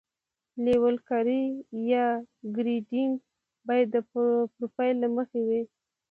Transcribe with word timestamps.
لیول 0.65 0.95
کاري 1.09 1.43
یا 1.91 2.05
ګریډینګ 2.55 3.13
باید 3.67 3.87
د 3.91 3.97
پروفیل 4.11 4.95
له 5.03 5.09
مخې 5.15 5.41
وي 5.47 5.61